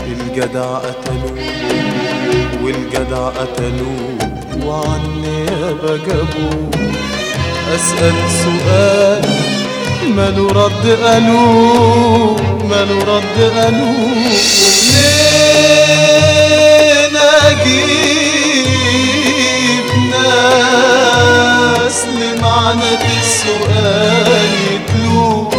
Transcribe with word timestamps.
الجدع 0.07 0.69
قتلوه 0.77 1.45
والجدع 2.63 3.23
قتلوه 3.29 4.17
وعالنيابة 4.65 5.91
جابوه 5.97 6.69
أسأل 7.75 8.15
سؤال 8.43 9.25
ماله 10.15 10.47
رد 10.47 10.85
قالوه. 11.03 12.56
ماله 12.69 12.99
رد 13.03 13.37
قالوه 13.55 13.97
منين 16.07 17.15
أجيب 17.45 18.97
ناس 20.11 21.99
لمعنى 22.05 22.91
السؤال 23.21 24.51
يتلوه 24.71 25.49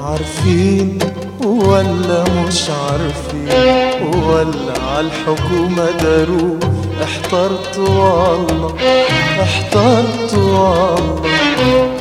عارفين 0.00 0.98
ولا 1.44 2.24
مش 2.48 2.62
عارفين 2.70 3.48
ولا 4.24 4.80
عالحكومة 4.82 5.90
داروا 6.02 6.58
احترت 7.02 7.78
والله 7.78 8.74
احترت 9.42 10.34
والله. 10.34 11.22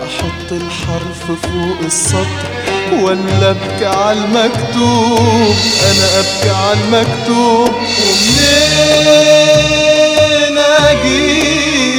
أحط 0.05 0.49
الحرف 0.51 1.25
فوق 1.41 1.79
السطر 1.85 2.45
ولا 3.03 3.49
أبكي 3.49 3.85
على 3.85 4.19
المكتوب؟ 4.19 5.55
أنا 5.89 6.07
أبكي 6.19 6.49
على 6.49 6.79
المكتوب 6.83 7.69
ومنين 9.65 10.57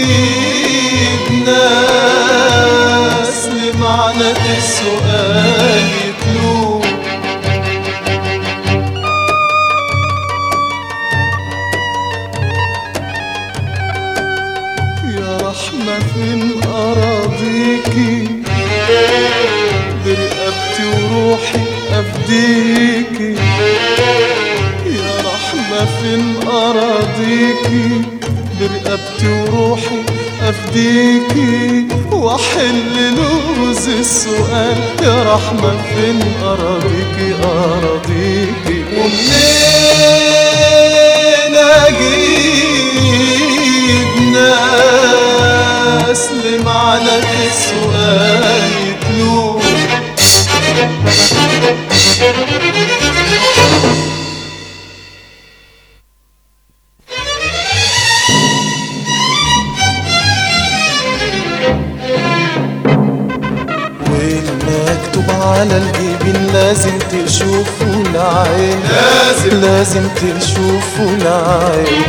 أجيب 0.07 1.23
ناس 1.47 3.39
لمعنى 3.49 4.31
السؤال 4.59 5.87
يتلوه 6.07 6.76
يا 15.67 15.73
رحمة 15.73 15.99
فين 16.15 16.43
أراضيكي 16.75 18.15
برقبتي 20.05 20.85
وروحي 21.13 21.61
أفديكي 21.93 23.33
يا 24.87 25.13
رحمة 25.25 25.81
فين 26.01 26.25
أراضيكي 26.49 27.89
برقبتي 28.61 29.29
وروحي 29.29 30.03
أفديكي 30.43 31.87
وأحل 32.13 33.15
لوز 33.17 33.89
السؤال 33.89 34.77
يا 35.03 35.35
رحمة 35.35 35.73
فين 35.95 36.21
أراضيكي 36.43 37.35
أراضيكي 37.45 38.79
ومنين 38.97 39.47
أجيب 41.87 42.73
ناس 44.33 44.86
على 65.57 65.77
الجبين 65.77 66.47
لازم 66.53 66.99
تشوفه 66.99 67.87
العين 67.87 68.81
لازم. 68.91 69.61
لازم 69.61 70.09
العين 71.21 72.03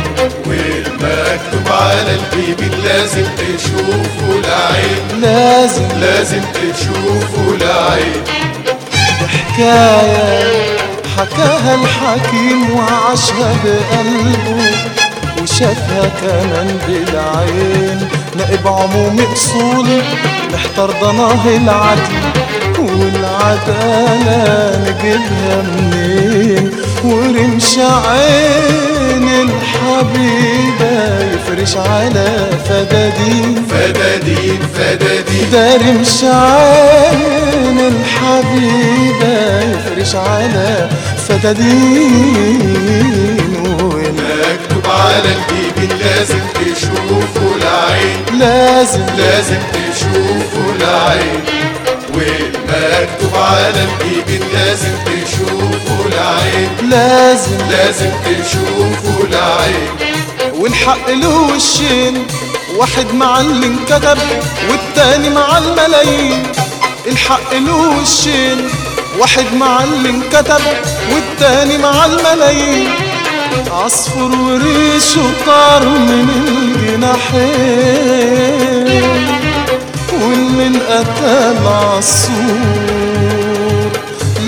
والمكتوب 1.00 1.68
على 1.72 2.14
الجبين 2.14 2.80
لازم 2.84 3.24
تشوفه 3.36 4.28
العين 4.38 5.20
لازم. 5.20 5.88
لازم 6.00 6.40
تشوفه 6.54 7.54
العين 7.54 8.22
حكاية 9.28 10.78
حكاها 11.18 11.74
الحكيم 11.74 12.60
وعاشها 12.70 13.50
بقلبه 13.64 14.62
وشافها 15.42 16.04
كمان 16.22 16.78
بالعين. 16.86 18.08
نائب 18.36 18.68
عمومي 18.68 19.24
اصولي 19.32 20.02
محتار 20.54 20.90
ضناه 21.02 21.44
العدل 21.56 22.14
والعدالة 22.78 24.40
نجيبها 24.78 25.56
منين؟ 25.62 26.64
ورمش 27.04 27.78
عين. 27.78 28.97
الحبيبة 29.42 30.94
يفرش 31.34 31.76
على 31.76 32.50
فدادين 32.68 33.66
فدادين 33.70 34.58
فدادين 34.74 35.48
رمش 35.88 36.24
عين 36.24 37.78
الحبيبة 37.78 39.60
يفرش 39.60 40.14
على 40.14 40.88
فدادين 41.28 42.58
مكتوب 44.16 44.86
على 44.92 45.28
الجبين 45.36 45.98
لازم 45.98 46.40
تشوفه 46.54 47.56
العين. 47.56 48.40
لازم. 48.40 49.06
لازم 49.18 49.58
تشوفه 49.72 50.62
العين. 50.76 51.42
والمكتوب 52.14 53.34
على 53.34 53.84
الجبين 53.88 54.42
لازم 54.54 54.94
تشوفه 55.06 55.97
العين. 56.18 56.90
لازم 56.90 57.58
لازم 57.70 58.10
تشوفه 58.24 59.24
العين. 59.30 59.88
والحق 60.54 61.10
له 61.10 61.54
وشين. 61.54 62.26
واحد 62.76 63.14
مع 63.14 63.40
اللي 63.40 63.66
انكتب 63.66 64.18
والتاني 64.70 65.30
مع 65.30 65.58
الملايين. 65.58 66.42
الحق 67.06 67.54
له 67.54 68.00
وشين. 68.00 68.68
واحد 69.18 69.54
مع 69.54 69.84
اللي 69.84 70.10
انكتب 70.10 70.60
والتاني 71.12 71.78
مع 71.78 72.06
الملايين. 72.06 72.88
عصفور 73.70 74.36
وريشه 74.36 75.30
طار 75.46 75.84
من 75.84 76.28
الجناحين. 76.48 77.48
واللي 80.12 80.66
انقتل 80.66 81.66
عالسور 81.66 82.97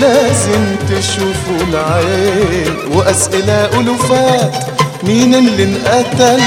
لازم 0.01 0.75
تشوفوا 0.89 1.61
العين 1.69 2.75
وأسئلة 2.93 3.65
ألوفات. 3.79 4.53
مين 5.03 5.35
اللي 5.35 5.63
انقتل 5.63 6.41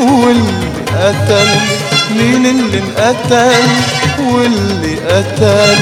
واللي 0.00 0.72
قتل؟ 0.98 1.48
مين 2.16 2.46
اللي 2.46 2.78
انقتل 2.78 3.68
واللي 4.20 4.94
قتل؟ 4.96 5.78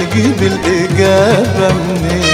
نجيب 0.00 0.42
الإجابة 0.42 1.74
منين؟ 1.74 2.24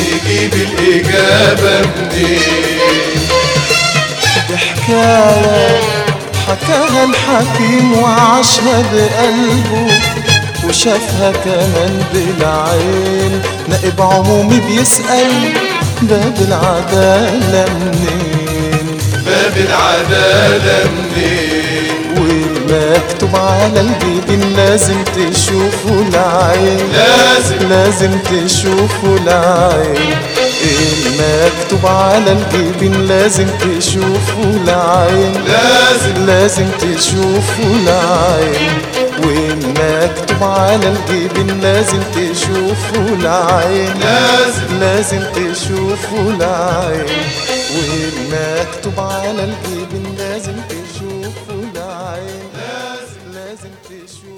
نجيب 0.00 0.54
الإجابة 0.54 1.80
منين؟ 1.80 2.40
حكاية 4.56 5.80
حكاها 6.48 7.04
الحكيم 7.04 7.92
وعاشها 7.98 8.82
بقلبه. 8.92 10.13
وشافها 10.68 11.32
كمان 11.44 12.02
بالعين 12.12 13.42
نائب 13.68 14.00
عمومي 14.02 14.60
بيسأل 14.60 15.32
باب 16.02 16.34
العدالة 16.48 17.66
منين؟ 17.74 18.98
باب 19.26 19.56
العدالة 19.56 20.90
منين؟ 20.90 21.64
والمكتوب 22.16 23.36
على 23.36 23.80
الجبين 23.80 24.56
لازم 24.56 25.04
تشوفوا 25.04 26.02
العين. 26.08 26.92
لازم. 26.92 27.68
لازم 27.68 28.10
تشوفوا 28.18 29.18
العين. 29.18 30.16
المكتوب 30.64 31.86
على 31.86 32.32
الجبين 32.32 33.06
لازم 33.06 33.46
تشوفوا 33.46 34.44
العين. 34.44 35.32
لازم. 35.46 36.26
لازم 36.26 36.66
تشوفوا 36.80 37.74
العين. 37.82 38.78
والمكتوب 39.24 40.42
على 40.42 40.88
الجبين 40.88 41.60
لازم 41.60 42.02
تشوفوا 42.14 43.16
العين. 43.16 43.94
لازم. 44.00 44.80
لازم 44.80 45.22
تشوفوا 45.32 46.30
العين. 46.32 47.06
والمكتوب 47.74 49.00
على 49.00 49.44
الجبين 49.44 50.14
لازم 50.18 50.56
تشوفوا 50.68 51.62
العين. 51.74 52.50
لازم 53.34 53.70
تشوفوا 53.84 54.33